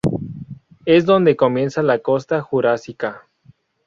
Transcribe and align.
Es 0.87 1.05
donde 1.05 1.35
comienza 1.35 1.83
la 1.83 1.99
Costa 1.99 2.41
Jurásica. 2.41 3.27